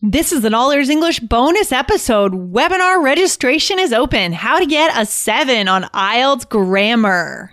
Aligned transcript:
This 0.00 0.30
is 0.30 0.44
an 0.44 0.54
All 0.54 0.70
Ears 0.70 0.90
English 0.90 1.18
bonus 1.18 1.72
episode. 1.72 2.32
Webinar 2.32 3.02
registration 3.02 3.80
is 3.80 3.92
open. 3.92 4.32
How 4.32 4.60
to 4.60 4.64
get 4.64 4.96
a 4.96 5.04
7 5.04 5.66
on 5.66 5.82
IELTS 5.92 6.48
grammar. 6.48 7.52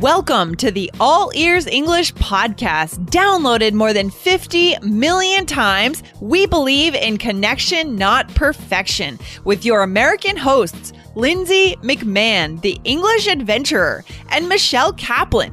Welcome 0.00 0.54
to 0.54 0.70
the 0.70 0.90
All 0.98 1.30
Ears 1.34 1.66
English 1.66 2.14
podcast. 2.14 3.04
Downloaded 3.10 3.74
more 3.74 3.92
than 3.92 4.08
50 4.08 4.78
million 4.80 5.44
times, 5.44 6.02
we 6.22 6.46
believe 6.46 6.94
in 6.94 7.18
connection, 7.18 7.94
not 7.94 8.34
perfection, 8.34 9.18
with 9.44 9.66
your 9.66 9.82
American 9.82 10.38
hosts, 10.38 10.94
Lindsay 11.16 11.76
McMahon, 11.82 12.62
the 12.62 12.80
English 12.84 13.26
adventurer, 13.26 14.02
and 14.30 14.48
Michelle 14.48 14.94
Kaplan, 14.94 15.52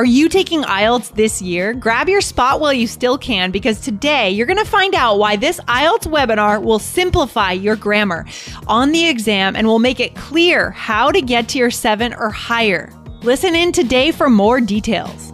Are 0.00 0.04
you 0.06 0.30
taking 0.30 0.62
IELTS 0.62 1.14
this 1.14 1.42
year? 1.42 1.74
Grab 1.74 2.08
your 2.08 2.22
spot 2.22 2.58
while 2.58 2.72
you 2.72 2.86
still 2.86 3.18
can 3.18 3.50
because 3.50 3.78
today 3.82 4.30
you're 4.30 4.46
going 4.46 4.56
to 4.56 4.64
find 4.64 4.94
out 4.94 5.18
why 5.18 5.36
this 5.36 5.60
IELTS 5.68 6.06
webinar 6.06 6.62
will 6.62 6.78
simplify 6.78 7.52
your 7.52 7.76
grammar 7.76 8.24
on 8.66 8.92
the 8.92 9.06
exam 9.06 9.56
and 9.56 9.66
will 9.66 9.78
make 9.78 10.00
it 10.00 10.14
clear 10.14 10.70
how 10.70 11.10
to 11.10 11.20
get 11.20 11.50
to 11.50 11.58
your 11.58 11.70
7 11.70 12.14
or 12.14 12.30
higher. 12.30 12.90
Listen 13.20 13.54
in 13.54 13.72
today 13.72 14.10
for 14.10 14.30
more 14.30 14.58
details. 14.58 15.29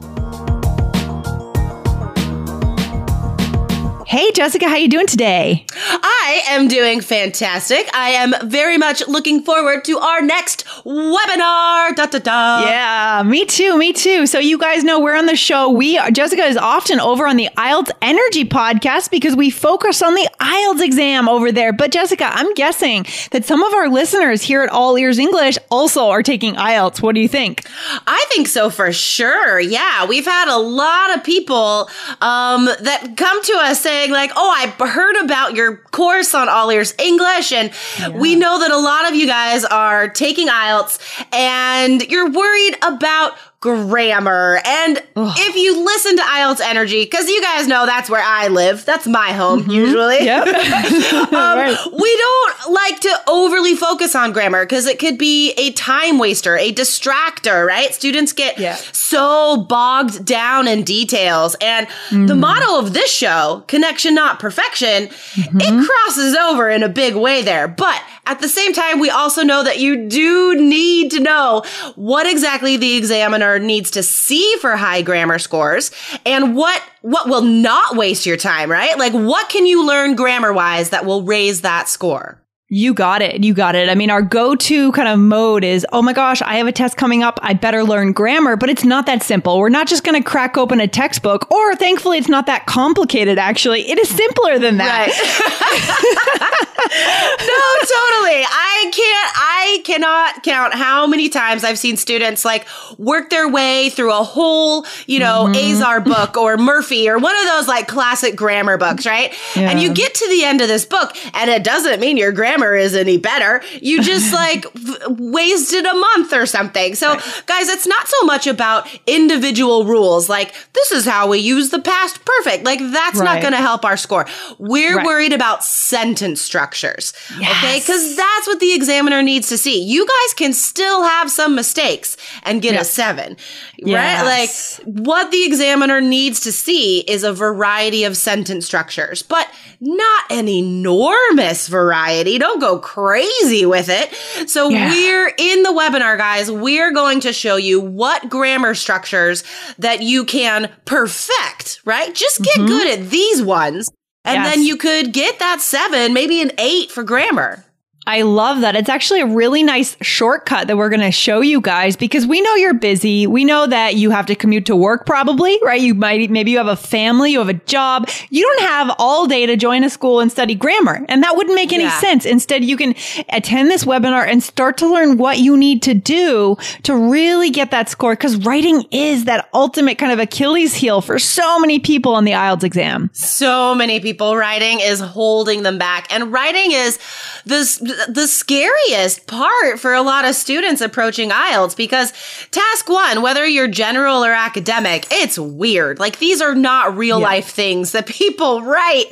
Hey 4.09 4.31
Jessica, 4.31 4.69
how 4.69 4.77
you 4.77 4.87
doing 4.89 5.09
today? 5.09 5.67
I 5.75 6.43
am 6.51 6.69
doing 6.69 7.01
fantastic. 7.01 7.91
I 7.93 8.11
am 8.11 8.35
very 8.49 8.79
much 8.79 9.03
looking 9.09 9.43
forward 9.43 9.85
to 9.87 9.99
our 9.99 10.23
next 10.23 10.65
webinar. 10.85 11.93
Da, 11.97 12.07
da, 12.07 12.21
da. 12.21 12.61
Yeah, 12.67 13.25
me 13.27 13.45
too, 13.45 13.77
me 13.77 13.93
too. 13.93 14.29
So 14.29 14.39
you 14.39 14.59
guys 14.59 14.85
know 14.85 15.01
we're 15.01 15.17
on 15.17 15.27
the 15.27 15.35
show. 15.35 15.73
We 15.73 15.99
are, 15.99 16.13
Jessica 16.13 16.45
is 16.45 16.57
often 16.57 17.01
over 17.01 17.27
on 17.27 17.37
the 17.37 17.49
IELTS 17.57 17.91
Energy 18.01 18.45
podcast 18.45 19.11
because 19.11 19.35
we 19.35 19.51
focus 19.51 20.01
on 20.01 20.15
the 20.15 20.31
IELTS 20.41 20.85
exam 20.85 21.29
over 21.29 21.51
there. 21.51 21.73
But 21.73 21.91
Jessica, 21.91 22.27
I'm 22.31 22.55
guessing 22.55 23.07
that 23.33 23.45
some 23.45 23.61
of 23.65 23.75
our 23.75 23.89
listeners 23.89 24.41
here 24.41 24.63
at 24.63 24.71
All 24.71 24.97
Ears 24.97 25.19
English 25.19 25.59
also 25.69 26.11
are 26.11 26.23
taking 26.23 26.55
IELTS. 26.55 27.03
What 27.03 27.17
do 27.17 27.21
you 27.21 27.29
think? 27.29 27.67
I 28.07 28.25
think 28.29 28.47
so 28.47 28.71
for 28.71 28.93
sure. 28.93 29.59
Yeah, 29.59 30.07
we've 30.07 30.27
had 30.27 30.47
a 30.47 30.59
lot 30.59 31.17
of 31.17 31.25
people 31.25 31.91
um, 32.21 32.67
that 32.67 33.15
come 33.17 33.43
to 33.43 33.53
us 33.55 33.83
saying 33.83 33.96
saying 33.97 34.13
like, 34.13 34.33
"Oh, 34.37 34.51
I 34.51 34.67
heard 34.87 35.25
about 35.25 35.55
your 35.55 35.77
course 35.77 36.35
on 36.35 36.49
All 36.49 36.71
Ears 36.71 36.95
English, 36.99 37.53
and 37.53 37.71
yeah. 37.99 38.09
we 38.09 38.37
know 38.37 38.59
that 38.61 38.71
a 38.71 38.77
lot 38.77 39.09
of 39.09 39.15
you 39.15 39.27
guys 39.27 39.65
are 39.65 40.09
taking 40.09 40.49
IELTS, 40.49 40.99
and 41.33 42.03
you're 42.03 42.31
worried 42.31 42.77
about." 42.83 43.33
Grammar. 43.61 44.61
And 44.65 45.03
Ugh. 45.17 45.35
if 45.39 45.57
you 45.57 45.85
listen 45.85 46.17
to 46.17 46.23
IELTS 46.23 46.61
Energy, 46.61 47.05
because 47.05 47.29
you 47.29 47.41
guys 47.43 47.67
know 47.67 47.87
that's 47.87 48.11
where 48.11 48.23
I 48.23 48.49
live, 48.49 48.85
that's 48.85 49.07
my 49.07 49.33
home 49.33 49.63
mm-hmm. 49.63 49.71
usually. 49.71 50.25
Yep. 50.25 50.47
um, 51.33 51.59
right. 51.59 51.77
We 51.93 52.17
don't 52.17 52.73
like 52.73 53.01
to 53.01 53.21
overly 53.29 53.75
focus 53.75 54.15
on 54.15 54.33
grammar 54.33 54.65
because 54.65 54.87
it 54.87 54.99
could 54.99 55.19
be 55.19 55.53
a 55.53 55.73
time 55.73 56.19
waster, 56.19 56.57
a 56.57 56.73
distractor, 56.73 57.67
right? 57.67 57.95
Students 57.95 58.33
get 58.33 58.59
yeah. 58.59 58.77
so 58.93 59.65
bogged 59.69 60.25
down 60.25 60.69
in 60.69 60.83
details. 60.83 61.57
And 61.61 61.87
mm. 62.11 62.29
the 62.29 62.35
motto 62.35 62.79
of 62.79 62.93
this 62.93 63.11
show, 63.11 63.65
connection, 63.69 64.15
not 64.15 64.39
perfection, 64.39 65.07
mm-hmm. 65.07 65.61
it 65.61 65.87
crosses 65.87 66.35
over 66.37 66.69
in 66.69 66.83
a 66.83 66.89
big 66.89 67.15
way 67.15 67.43
there. 67.43 67.69
But 67.69 68.03
at 68.27 68.41
the 68.41 68.49
same 68.49 68.73
time, 68.73 68.99
we 68.99 69.09
also 69.09 69.43
know 69.43 69.63
that 69.63 69.79
you 69.79 70.09
do 70.09 70.57
need 70.57 71.13
to 71.13 71.21
know 71.21 71.63
what 71.95 72.27
exactly 72.27 72.77
the 72.77 72.97
examiner 72.97 73.46
needs 73.59 73.91
to 73.93 74.03
see 74.03 74.57
for 74.61 74.77
high 74.77 75.03
grammar 75.03 75.39
scores 75.39 75.91
and 76.25 76.57
what 76.57 76.83
what 77.03 77.29
will 77.29 77.43
not 77.43 77.97
waste 77.97 78.27
your 78.27 78.37
time, 78.37 78.71
right? 78.71 78.99
Like 78.99 79.13
what 79.13 79.49
can 79.49 79.67
you 79.67 79.87
learn 79.87 80.17
grammar 80.17 80.53
wise 80.53 80.91
that 80.91 81.07
will 81.07 81.23
raise 81.23 81.61
that 81.63 81.89
score? 81.89 82.43
You 82.69 82.95
got 82.95 83.23
it. 83.23 83.45
You 83.45 83.55
got 83.55 83.77
it. 83.77 83.89
I 83.89 83.95
mean, 83.95 84.11
our 84.11 84.23
go 84.23 84.57
to 84.57 84.91
kind 84.91 85.07
of 85.07 85.21
mode 85.21 85.63
is, 85.63 85.87
oh 85.93 86.03
my 86.03 86.13
gosh, 86.13 86.43
I 86.43 86.57
have 86.57 86.67
a 86.67 86.73
test 86.73 86.97
coming 86.97 87.23
up. 87.23 87.39
I 87.41 87.55
better 87.55 87.85
learn 87.85 88.11
grammar, 88.13 88.57
but 88.57 88.69
it's 88.69 88.83
not 88.83 89.07
that 89.07 89.23
simple. 89.23 89.61
We're 89.61 89.69
not 89.69 89.87
just 89.87 90.03
going 90.03 90.21
to 90.21 90.29
crack 90.29 90.59
open 90.59 90.81
a 90.81 90.89
textbook, 90.89 91.49
or 91.53 91.77
thankfully, 91.77 92.19
it's 92.19 92.29
not 92.29 92.47
that 92.47 92.67
complicated, 92.67 93.39
actually. 93.39 93.89
It 93.89 93.99
is 93.99 94.09
simpler 94.09 94.59
than 94.59 94.79
that. 94.79 96.63
No, 96.79 97.63
totally. 97.81 98.43
I 98.45 98.91
can't, 98.93 99.33
I 99.35 99.81
cannot 99.85 100.43
count 100.43 100.75
how 100.75 101.07
many 101.07 101.29
times 101.29 101.65
I've 101.65 101.79
seen 101.79 101.97
students 101.97 102.45
like 102.45 102.67
work 102.99 103.31
their 103.31 103.49
way 103.49 103.91
through 103.91 104.13
a 104.13 104.23
whole, 104.23 104.87
you 105.07 105.19
know, 105.19 105.47
mm-hmm. 105.49 105.73
Azar 105.73 106.01
book 106.01 106.37
or 106.37 106.57
Murphy 106.57 107.09
or 107.09 107.19
one 107.19 107.37
of 107.37 107.45
those 107.45 107.69
like 107.69 107.89
classic 107.89 108.37
grammar 108.37 108.77
books, 108.77 109.07
right? 109.07 109.35
Yeah. 109.55 109.71
And 109.71 109.81
you 109.81 109.93
get 109.93 110.15
to 110.15 110.29
the 110.29 110.45
end 110.45 110.61
of 110.61 110.69
this 110.69 110.85
book 110.85 111.17
and 111.35 111.51
it 111.51 111.65
doesn't 111.65 112.01
mean 112.01 112.17
your 112.17 112.33
grammar 112.33 112.75
is 112.75 112.95
any 112.95 113.19
better. 113.19 113.63
You 113.81 114.03
just 114.03 114.33
like 114.35 114.67
wasted 115.09 115.85
a 115.85 115.95
month 115.95 116.33
or 116.33 116.47
something. 116.47 116.95
So, 116.95 117.15
right. 117.15 117.43
guys, 117.47 117.69
it's 117.69 117.87
not 117.87 118.09
so 118.09 118.25
much 118.25 118.47
about 118.47 118.89
individual 119.07 119.85
rules 119.85 120.29
like 120.29 120.55
this 120.73 120.93
is 120.93 121.05
how 121.05 121.29
we 121.29 121.39
use 121.39 121.71
the 121.71 121.81
past 121.81 122.25
perfect. 122.25 122.65
Like 122.65 122.81
that's 122.81 123.19
right. 123.19 123.25
not 123.25 123.41
going 123.41 123.53
to 123.53 123.59
help 123.59 123.85
our 123.85 123.97
score. 123.97 124.27
We're 124.59 124.99
right. 124.99 125.07
worried 125.07 125.33
about 125.33 125.65
sentence 125.65 126.49
structures. 126.77 127.13
Yes. 127.39 127.65
Okay? 127.65 127.81
Cuz 127.81 128.17
that's 128.17 128.47
what 128.47 128.61
the 128.61 128.73
examiner 128.75 129.23
needs 129.23 129.49
to 129.49 129.59
see. 129.59 129.83
You 129.83 130.07
guys 130.07 130.35
can 130.35 130.53
still 130.53 131.03
have 131.03 131.31
some 131.31 131.55
mistakes 131.55 132.17
and 132.43 132.63
get 132.63 132.75
yes. 132.75 132.91
a 132.91 132.93
7. 132.93 133.37
Yes. 133.79 134.23
Right? 134.23 134.25
Like 134.25 134.97
what 135.05 135.31
the 135.31 135.45
examiner 135.45 136.01
needs 136.01 136.41
to 136.41 136.53
see 136.53 137.01
is 137.01 137.25
a 137.25 137.33
variety 137.33 138.05
of 138.05 138.17
sentence 138.17 138.67
structures, 138.67 139.23
but 139.23 139.49
not 139.81 140.31
an 140.31 140.49
enormous 140.49 141.69
variety 141.69 142.39
don't 142.39 142.61
go 142.61 142.79
crazy 142.79 143.67
with 143.67 143.89
it. 143.89 144.15
So 144.49 144.69
yeah. 144.69 144.91
we're 144.91 145.33
in 145.39 145.63
the 145.63 145.71
webinar, 145.71 146.17
guys. 146.17 146.51
We're 146.51 146.93
going 146.93 147.21
to 147.21 147.33
show 147.33 147.57
you 147.57 147.81
what 147.81 148.29
grammar 148.29 148.75
structures 148.75 149.45
that 149.79 150.03
you 150.03 150.25
can 150.25 150.71
perfect, 150.85 151.81
right? 151.85 152.15
Just 152.15 152.43
get 152.43 152.57
mm-hmm. 152.57 152.67
good 152.67 152.99
at 152.99 153.11
these 153.11 153.43
ones. 153.43 153.91
And 154.27 154.43
yes. 154.43 154.55
then 154.55 154.65
you 154.65 154.77
could 154.77 155.13
get 155.13 155.39
that 155.39 155.61
seven, 155.61 156.13
maybe 156.13 156.43
an 156.43 156.51
eight 156.59 156.91
for 156.91 157.05
grammar. 157.05 157.66
I 158.09 158.23
love 158.23 158.61
that. 158.61 158.77
It's 158.77 158.89
actually 158.89 159.21
a 159.21 159.27
really 159.27 159.65
nice 159.65 159.97
shortcut 160.01 160.69
that 160.69 160.77
we're 160.77 160.91
going 160.91 161.01
to 161.01 161.11
show 161.11 161.41
you 161.41 161.61
guys 161.61 161.97
because 161.97 162.25
we 162.25 162.41
know 162.41 162.55
you're 162.55 162.75
busy. 162.75 163.27
We 163.27 163.45
know 163.45 163.67
that 163.67 163.97
you 163.97 164.11
have 164.11 164.27
to 164.27 164.37
commute 164.37 164.67
to 164.67 164.77
work 164.77 165.07
probably, 165.07 165.59
right? 165.65 165.81
You 165.81 165.95
might, 165.95 166.31
maybe 166.31 166.53
you 166.53 166.59
have 166.59 166.69
a 166.69 166.77
family, 166.77 167.33
you 167.33 167.41
have 167.41 167.49
a 167.49 167.55
job. 167.55 168.09
You 168.31 168.43
don't 168.43 168.69
have 168.69 168.95
all 168.99 169.27
day 169.27 169.45
to 169.47 169.57
join 169.57 169.83
a 169.83 169.91
school 169.91 170.21
and 170.21 170.31
study 170.31 170.55
grammar. 170.55 171.05
And 171.09 171.25
that 171.25 171.37
wouldn't 171.37 171.57
make 171.57 171.73
any 171.73 171.85
yeah. 171.85 171.99
sense. 171.99 172.25
Instead, 172.25 172.65
you 172.65 172.77
can 172.77 172.95
attend 173.31 173.71
this 173.71 173.85
webinar 173.85 174.25
and 174.25 174.41
start 174.41 174.77
to 174.79 174.87
learn 174.87 175.17
what 175.17 175.39
you 175.39 175.57
need 175.57 175.83
to 175.83 175.95
do 175.95 176.57
to 176.85 176.95
really 176.95 177.51
get 177.51 177.73
that 177.73 177.89
score 177.89 178.13
because 178.13 178.37
writing 178.37 178.85
is 178.93 179.25
that 179.25 179.49
ultimate 179.53 179.99
kind 179.99 180.13
of 180.13 180.21
Achilles 180.21 180.75
heel 180.75 181.01
for 181.01 181.19
so 181.19 181.59
many 181.59 181.81
people 181.81 182.15
on 182.15 182.25
the 182.25 182.33
IELTS 182.33 182.63
exam. 182.63 183.11
So 183.13 183.75
many 183.75 183.99
people 183.99 184.37
writing 184.37 184.79
is 184.79 185.01
holding 185.01 185.65
them 185.65 185.77
back 185.79 186.07
and 186.13 186.33
writing 186.33 186.71
is 186.71 187.01
this 187.45 187.83
the 188.09 188.27
scariest 188.27 189.27
part 189.27 189.79
for 189.81 189.95
a 189.95 190.03
lot 190.03 190.25
of 190.25 190.35
students 190.35 190.81
approaching 190.81 191.31
IELTS 191.31 191.77
because 191.77 192.13
task 192.51 192.89
one, 192.89 193.23
whether 193.23 193.47
you're 193.47 193.69
general 193.69 194.25
or 194.25 194.33
academic, 194.33 195.07
it's 195.11 195.39
weird. 195.39 195.99
Like 195.99 196.19
these 196.19 196.41
are 196.41 196.55
not 196.55 196.97
real 196.97 197.21
yeah. 197.21 197.27
life 197.27 197.49
things 197.49 197.93
that 197.93 198.07
people 198.07 198.63
write 198.63 199.07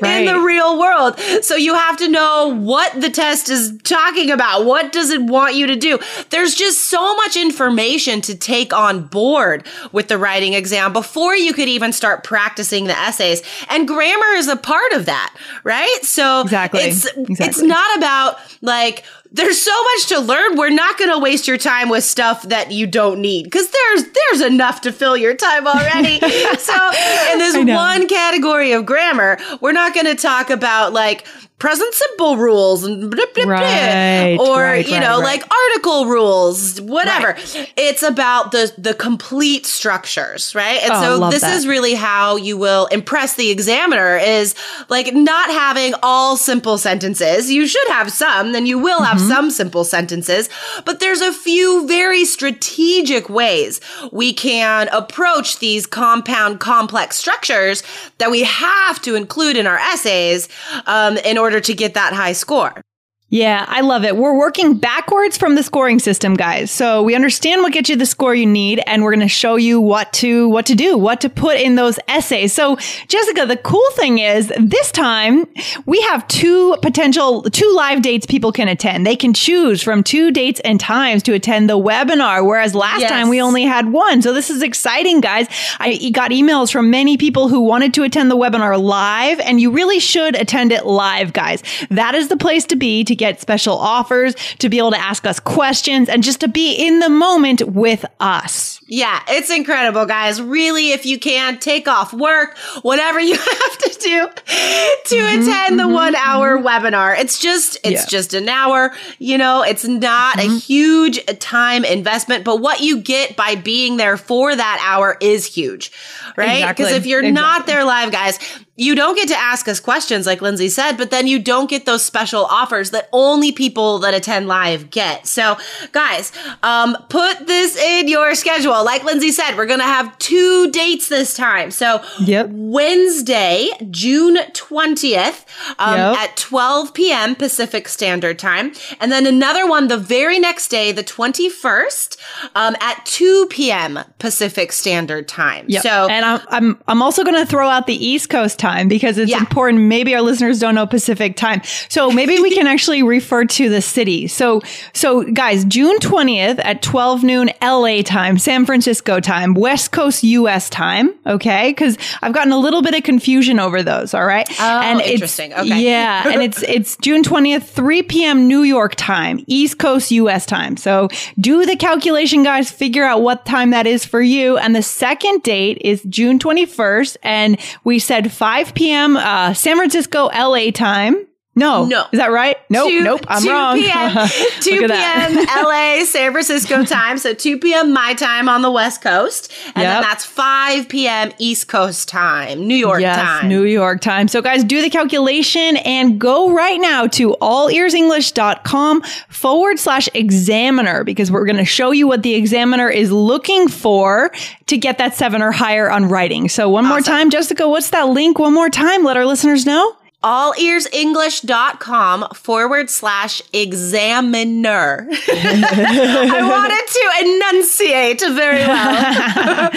right. 0.00 0.20
in 0.20 0.26
the 0.26 0.40
real 0.40 0.78
world. 0.78 1.18
So 1.42 1.56
you 1.56 1.74
have 1.74 1.96
to 1.98 2.08
know 2.08 2.54
what 2.54 3.00
the 3.00 3.10
test 3.10 3.48
is 3.48 3.76
talking 3.82 4.30
about. 4.30 4.64
What 4.64 4.92
does 4.92 5.10
it 5.10 5.22
want 5.22 5.54
you 5.54 5.66
to 5.66 5.76
do? 5.76 5.98
There's 6.30 6.54
just 6.54 6.82
so 6.86 7.16
much 7.16 7.36
information 7.36 8.20
to 8.22 8.34
take 8.34 8.72
on 8.72 9.06
board 9.06 9.66
with 9.92 10.08
the 10.08 10.18
writing 10.18 10.54
exam 10.54 10.92
before 10.92 11.36
you 11.36 11.52
could 11.52 11.68
even 11.68 11.92
start 11.92 12.24
practicing 12.24 12.84
the 12.84 12.98
essays. 12.98 13.42
And 13.68 13.86
grammar 13.86 14.34
is 14.36 14.48
a 14.48 14.56
part 14.56 14.92
of 14.92 15.06
that, 15.06 15.34
right? 15.64 15.98
So 16.02 16.42
exactly. 16.42 16.80
it's 16.80 17.06
exactly. 17.06 17.46
it's 17.46 17.62
not 17.62 17.96
about 17.96 18.27
like 18.62 19.04
there's 19.30 19.60
so 19.60 19.82
much 19.82 20.06
to 20.08 20.20
learn. 20.20 20.56
We're 20.56 20.70
not 20.70 20.98
going 20.98 21.10
to 21.10 21.18
waste 21.18 21.46
your 21.46 21.58
time 21.58 21.88
with 21.88 22.04
stuff 22.04 22.42
that 22.44 22.72
you 22.72 22.86
don't 22.86 23.20
need 23.20 23.44
because 23.44 23.70
there's 23.70 24.04
there's 24.04 24.40
enough 24.42 24.80
to 24.82 24.92
fill 24.92 25.16
your 25.16 25.34
time 25.34 25.66
already. 25.66 26.18
so, 26.58 26.90
in 27.32 27.38
this 27.38 27.56
one 27.56 28.08
category 28.08 28.72
of 28.72 28.86
grammar, 28.86 29.38
we're 29.60 29.72
not 29.72 29.94
going 29.94 30.06
to 30.06 30.14
talk 30.14 30.50
about 30.50 30.92
like 30.92 31.26
present 31.58 31.92
simple 31.92 32.36
rules 32.36 32.84
and 32.84 33.10
blah, 33.10 33.24
blah, 33.34 33.44
right, 33.44 34.36
blah, 34.36 34.46
or 34.46 34.62
right, 34.62 34.86
you 34.86 34.98
know 35.00 35.18
right. 35.20 35.40
like 35.40 35.42
article 35.52 36.06
rules 36.06 36.80
whatever 36.80 37.34
it's 37.76 38.04
about 38.04 38.52
the 38.52 38.72
the 38.78 38.94
complete 38.94 39.66
structures 39.66 40.54
right 40.54 40.80
and 40.82 40.92
Oh, 40.92 41.02
so 41.18 41.30
this 41.30 41.40
that. 41.40 41.56
is 41.56 41.66
really 41.66 41.94
how 41.94 42.36
you 42.36 42.56
will 42.56 42.86
impress 42.86 43.34
the 43.34 43.50
examiner 43.50 44.16
is 44.18 44.54
like 44.88 45.12
not 45.12 45.50
having 45.50 45.94
all 46.00 46.36
simple 46.36 46.78
sentences 46.78 47.50
you 47.50 47.66
should 47.66 47.88
have 47.88 48.12
some 48.12 48.52
then 48.52 48.64
you 48.64 48.78
will 48.78 49.02
have 49.02 49.17
Mm-hmm. 49.18 49.28
some 49.28 49.50
simple 49.50 49.84
sentences 49.84 50.48
but 50.84 51.00
there's 51.00 51.20
a 51.20 51.32
few 51.32 51.86
very 51.86 52.24
strategic 52.24 53.28
ways 53.28 53.80
we 54.12 54.32
can 54.32 54.88
approach 54.92 55.58
these 55.58 55.86
compound 55.86 56.60
complex 56.60 57.16
structures 57.16 57.82
that 58.18 58.30
we 58.30 58.44
have 58.44 59.00
to 59.02 59.14
include 59.14 59.56
in 59.56 59.66
our 59.66 59.78
essays 59.78 60.48
um, 60.86 61.16
in 61.18 61.38
order 61.38 61.60
to 61.60 61.74
get 61.74 61.94
that 61.94 62.12
high 62.12 62.32
score 62.32 62.82
Yeah, 63.30 63.66
I 63.68 63.82
love 63.82 64.04
it. 64.04 64.16
We're 64.16 64.38
working 64.38 64.78
backwards 64.78 65.36
from 65.36 65.54
the 65.54 65.62
scoring 65.62 65.98
system, 65.98 66.32
guys. 66.32 66.70
So 66.70 67.02
we 67.02 67.14
understand 67.14 67.60
what 67.60 67.74
gets 67.74 67.90
you 67.90 67.96
the 67.96 68.06
score 68.06 68.34
you 68.34 68.46
need, 68.46 68.80
and 68.86 69.02
we're 69.02 69.10
going 69.10 69.20
to 69.20 69.28
show 69.28 69.56
you 69.56 69.82
what 69.82 70.10
to 70.14 70.48
what 70.48 70.64
to 70.64 70.74
do, 70.74 70.96
what 70.96 71.20
to 71.20 71.28
put 71.28 71.58
in 71.60 71.74
those 71.74 71.98
essays. 72.08 72.54
So, 72.54 72.76
Jessica, 73.06 73.44
the 73.44 73.58
cool 73.58 73.86
thing 73.96 74.18
is 74.18 74.50
this 74.58 74.90
time 74.92 75.44
we 75.84 76.00
have 76.02 76.26
two 76.28 76.74
potential 76.80 77.42
two 77.42 77.70
live 77.76 78.00
dates 78.00 78.24
people 78.24 78.50
can 78.50 78.66
attend. 78.66 79.06
They 79.06 79.16
can 79.16 79.34
choose 79.34 79.82
from 79.82 80.02
two 80.02 80.30
dates 80.30 80.60
and 80.64 80.80
times 80.80 81.22
to 81.24 81.34
attend 81.34 81.68
the 81.68 81.78
webinar, 81.78 82.46
whereas 82.46 82.74
last 82.74 83.02
Yes. 83.02 83.10
time 83.10 83.28
we 83.28 83.42
only 83.42 83.64
had 83.64 83.92
one. 83.92 84.22
So 84.22 84.32
this 84.32 84.48
is 84.48 84.62
exciting, 84.62 85.20
guys. 85.20 85.48
I 85.78 86.08
got 86.14 86.30
emails 86.30 86.72
from 86.72 86.88
many 86.90 87.18
people 87.18 87.48
who 87.48 87.60
wanted 87.60 87.92
to 87.94 88.04
attend 88.04 88.30
the 88.30 88.38
webinar 88.38 88.80
live, 88.82 89.38
and 89.40 89.60
you 89.60 89.70
really 89.70 89.98
should 90.00 90.34
attend 90.34 90.72
it 90.72 90.86
live, 90.86 91.34
guys. 91.34 91.62
That 91.90 92.14
is 92.14 92.28
the 92.28 92.38
place 92.38 92.64
to 92.66 92.76
be 92.76 93.04
to 93.04 93.17
get 93.18 93.40
special 93.40 93.76
offers, 93.76 94.34
to 94.60 94.68
be 94.68 94.78
able 94.78 94.92
to 94.92 94.98
ask 94.98 95.26
us 95.26 95.38
questions, 95.40 96.08
and 96.08 96.22
just 96.22 96.40
to 96.40 96.48
be 96.48 96.74
in 96.74 97.00
the 97.00 97.10
moment 97.10 97.62
with 97.62 98.04
us. 98.20 98.80
Yeah, 98.86 99.20
it's 99.28 99.50
incredible, 99.50 100.06
guys. 100.06 100.40
Really, 100.40 100.92
if 100.92 101.04
you 101.04 101.18
can, 101.18 101.58
take 101.58 101.86
off 101.86 102.14
work, 102.14 102.56
whatever 102.82 103.20
you 103.28 103.34
have 103.34 103.78
to 103.78 103.98
do 104.00 104.28
to 104.28 105.14
mm-hmm, 105.14 105.42
attend 105.42 105.78
the 105.78 105.84
mm-hmm, 105.84 105.92
one 105.92 106.14
hour 106.14 106.56
mm-hmm. 106.56 106.66
webinar. 106.66 107.18
It's 107.18 107.38
just, 107.38 107.76
it's 107.84 108.04
Yeah. 108.04 108.06
just 108.08 108.32
an 108.32 108.48
hour. 108.48 108.94
You 109.18 109.36
know, 109.36 109.62
it's 109.62 109.84
not 109.84 110.38
a 110.38 110.48
huge 110.58 111.24
time 111.38 111.84
investment, 111.84 112.44
but 112.44 112.60
what 112.60 112.80
you 112.80 113.00
get 113.00 113.36
by 113.36 113.56
being 113.56 113.98
there 113.98 114.16
for 114.16 114.54
that 114.54 114.82
hour 114.86 115.18
is 115.20 115.44
huge, 115.44 115.92
right? 116.36 116.58
Exactly. 116.58 116.84
Because 116.84 116.96
if 116.96 117.06
you're 117.06 117.30
not 117.30 117.66
there 117.66 117.84
live, 117.84 118.10
guys, 118.10 118.38
you 118.78 118.94
don't 118.94 119.16
get 119.16 119.26
to 119.28 119.36
ask 119.36 119.66
us 119.66 119.80
questions 119.80 120.24
like 120.24 120.40
Lindsay 120.40 120.68
said, 120.68 120.92
but 120.96 121.10
then 121.10 121.26
you 121.26 121.40
don't 121.40 121.68
get 121.68 121.84
those 121.84 122.04
special 122.04 122.44
offers 122.44 122.92
that 122.92 123.08
only 123.12 123.50
people 123.50 123.98
that 123.98 124.14
attend 124.14 124.46
live 124.46 124.88
get. 124.90 125.26
So, 125.26 125.56
guys, 125.90 126.30
um, 126.62 126.96
put 127.08 127.48
this 127.48 127.76
in 127.76 128.06
your 128.06 128.36
schedule. 128.36 128.84
Like 128.84 129.02
Lindsay 129.02 129.32
said, 129.32 129.56
we're 129.56 129.66
going 129.66 129.80
to 129.80 129.84
have 129.84 130.16
two 130.18 130.70
dates 130.70 131.08
this 131.08 131.34
time. 131.34 131.72
So, 131.72 132.04
Yep. 132.20 132.50
Wednesday, 132.52 133.68
June 133.90 134.36
20th 134.52 135.44
um, 135.80 135.96
Yep. 135.96 136.16
at 136.16 136.36
12 136.36 136.94
p.m. 136.94 137.34
Pacific 137.34 137.88
Standard 137.88 138.38
Time. 138.38 138.72
And 139.00 139.10
then 139.10 139.26
another 139.26 139.66
one 139.68 139.88
the 139.88 139.96
very 139.98 140.38
next 140.38 140.68
day, 140.68 140.92
the 140.92 141.02
21st, 141.02 142.16
um, 142.54 142.76
at 142.80 143.04
2 143.06 143.46
p.m. 143.50 143.98
Pacific 144.20 144.70
Standard 144.70 145.26
Time. 145.26 145.64
Yep. 145.66 145.82
So, 145.82 146.06
and 146.08 146.24
I'm 146.24 146.40
I'm 146.50 146.82
I'm 146.86 147.02
also 147.02 147.24
going 147.24 147.34
to 147.34 147.46
throw 147.46 147.68
out 147.68 147.88
the 147.88 148.06
East 148.06 148.30
Coast 148.30 148.58
time 148.60 148.67
because 148.88 149.18
it's 149.18 149.30
Yeah. 149.30 149.38
important. 149.40 149.84
Maybe 149.84 150.14
our 150.14 150.22
listeners 150.22 150.58
don't 150.58 150.74
know 150.74 150.86
Pacific 150.86 151.36
time, 151.36 151.62
so 151.88 152.10
maybe 152.10 152.38
we 152.40 152.50
can 152.50 152.66
actually 152.74 153.02
refer 153.02 153.44
to 153.44 153.68
the 153.68 153.80
city. 153.80 154.26
So 154.26 154.60
so 154.92 155.22
guys, 155.24 155.64
June 155.64 155.98
twentieth 156.00 156.58
at 156.60 156.82
twelve 156.82 157.22
noon 157.22 157.50
LA 157.62 158.02
time, 158.02 158.38
San 158.38 158.66
Francisco 158.66 159.20
time, 159.20 159.54
West 159.54 159.92
Coast 159.92 160.24
US 160.24 160.68
time. 160.68 161.14
Okay, 161.26 161.70
because 161.70 161.96
I've 162.22 162.32
gotten 162.32 162.52
a 162.52 162.58
little 162.58 162.82
bit 162.82 162.94
of 162.94 163.02
confusion 163.04 163.60
over 163.60 163.82
those. 163.82 164.14
All 164.14 164.24
right, 164.26 164.48
Oh, 164.60 164.80
it's- 164.90 165.10
interesting. 165.10 165.52
Okay. 165.54 165.80
yeah, 165.80 166.28
and 166.28 166.42
it's 166.42 166.62
it's 166.68 166.96
June 166.96 167.22
twentieth, 167.22 167.68
three 167.70 168.02
p.m. 168.02 168.48
New 168.48 168.62
York 168.62 168.94
time, 168.96 169.44
East 169.46 169.78
Coast 169.78 170.10
U.S. 170.10 170.44
time. 170.46 170.76
So 170.76 171.08
do 171.38 171.64
the 171.64 171.76
calculation, 171.76 172.42
guys. 172.42 172.70
Figure 172.70 173.04
out 173.04 173.22
what 173.22 173.44
time 173.46 173.70
that 173.70 173.86
is 173.86 174.04
for 174.04 174.20
you. 174.20 174.56
And 174.58 174.74
the 174.74 174.82
second 174.82 175.42
date 175.42 175.78
is 175.82 176.02
June 176.08 176.38
twenty 176.38 176.66
first, 176.66 177.16
and 177.22 177.58
we 177.84 177.98
said 177.98 178.32
five 178.32 178.57
p.m. 178.74 179.16
Uh, 179.16 179.54
San 179.54 179.76
Francisco, 179.76 180.26
L.A. 180.28 180.70
time. 180.70 181.27
No, 181.58 181.84
No. 181.86 182.06
is 182.12 182.18
that 182.18 182.30
right? 182.30 182.56
Nope, 182.70 182.88
2, 182.90 183.00
nope, 183.02 183.20
I'm 183.28 183.42
2 183.42 183.50
wrong. 183.50 183.76
p.m. 183.76 184.28
2 184.60 184.86
p.m. 184.88 185.46
LA, 185.64 186.04
San 186.04 186.32
Francisco 186.32 186.84
time. 186.84 187.18
So 187.18 187.34
2 187.34 187.58
p.m. 187.58 187.92
my 187.92 188.14
time 188.14 188.48
on 188.48 188.62
the 188.62 188.70
West 188.70 189.02
Coast. 189.02 189.52
And 189.74 189.84
then 189.84 190.02
that's 190.02 190.24
5 190.24 190.88
p.m. 190.88 191.32
East 191.38 191.68
Coast 191.68 192.08
time, 192.08 192.66
New 192.66 192.74
York 192.76 193.00
Yes, 193.00 193.16
time. 193.16 193.48
New 193.48 193.64
York 193.64 194.00
time. 194.00 194.28
So, 194.28 194.40
guys, 194.42 194.64
do 194.64 194.80
the 194.82 194.90
calculation 194.90 195.76
and 195.78 196.18
go 196.20 196.52
right 196.52 196.80
now 196.80 197.06
to 197.08 197.36
allearsenglish.com 197.40 199.02
forward 199.28 199.78
slash 199.78 200.08
examiner 200.14 201.04
because 201.04 201.30
we're 201.30 201.44
going 201.44 201.56
to 201.56 201.64
show 201.64 201.90
you 201.90 202.06
what 202.06 202.22
the 202.22 202.34
examiner 202.34 202.88
is 202.88 203.10
looking 203.12 203.68
for 203.68 204.30
to 204.66 204.76
get 204.76 204.98
that 204.98 205.14
seven 205.14 205.42
or 205.42 205.50
higher 205.52 205.90
on 205.90 206.06
writing. 206.06 206.48
So, 206.48 206.68
one 206.68 206.84
more 206.86 207.00
time, 207.00 207.30
Jessica, 207.30 207.68
what's 207.68 207.90
that 207.90 208.08
link? 208.08 208.38
One 208.38 208.54
more 208.54 208.70
time. 208.70 209.04
Let 209.04 209.16
our 209.16 209.26
listeners 209.26 209.66
know. 209.66 209.96
allearsenglish.com 210.24 212.28
forward 212.34 212.90
slash 212.90 213.40
examiner. 213.52 215.06
I 215.10 216.40
wanted 216.42 216.86
to 216.88 217.10
enunciate 217.24 218.20
very 218.34 218.66
well. 218.66 219.70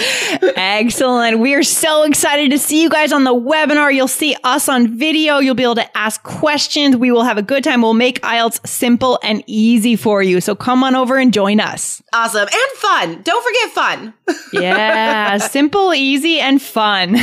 Excellent. 0.57 1.39
We 1.39 1.53
are 1.53 1.63
so 1.63 2.03
excited 2.03 2.51
to 2.51 2.59
see 2.59 2.81
you 2.81 2.89
guys 2.89 3.11
on 3.13 3.23
the 3.23 3.33
webinar. 3.33 3.93
You'll 3.93 4.07
see 4.07 4.35
us 4.43 4.67
on 4.67 4.97
video. 4.97 5.37
You'll 5.39 5.55
be 5.55 5.63
able 5.63 5.75
to 5.75 5.97
ask 5.97 6.21
questions. 6.23 6.95
We 6.97 7.11
will 7.11 7.23
have 7.23 7.37
a 7.37 7.41
good 7.43 7.63
time. 7.63 7.81
We'll 7.81 7.93
make 7.93 8.19
IELTS 8.21 8.65
simple 8.67 9.19
and 9.23 9.43
easy 9.47 9.95
for 9.95 10.21
you. 10.23 10.41
So 10.41 10.55
come 10.55 10.83
on 10.83 10.95
over 10.95 11.17
and 11.17 11.33
join 11.33 11.59
us. 11.59 12.01
awesome. 12.13 12.47
And 12.47 12.71
fun. 12.77 13.21
Don't 13.23 13.43
forget 13.43 13.71
fun. 13.71 14.13
Yeah, 14.53 15.37
simple, 15.37 15.93
easy, 15.93 16.39
and 16.39 16.59
fun. 16.61 17.15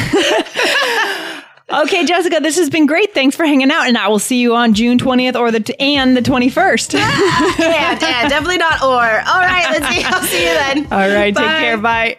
Okay, 1.70 2.04
Jessica, 2.04 2.40
this 2.40 2.56
has 2.58 2.70
been 2.70 2.86
great. 2.86 3.14
Thanks 3.14 3.36
for 3.36 3.44
hanging 3.46 3.70
out, 3.70 3.86
and 3.88 3.96
I 3.98 4.08
will 4.08 4.18
see 4.18 4.40
you 4.40 4.54
on 4.54 4.74
June 4.74 4.98
20th 4.98 5.36
or 5.36 5.50
the 5.50 5.60
t- 5.60 5.74
and 5.78 6.16
the 6.16 6.22
21st. 6.22 6.94
and, 6.94 8.02
and 8.02 8.28
definitely 8.30 8.58
not 8.58 8.82
or. 8.82 8.88
All 8.88 9.40
right, 9.40 9.70
Lindsay. 9.70 10.02
I'll 10.04 10.22
see 10.22 10.42
you 10.46 10.54
then. 10.54 10.78
All 10.92 10.98
right, 11.08 11.34
Bye. 11.34 11.40
take 11.40 11.58
care. 11.58 11.76
Bye. 11.78 12.18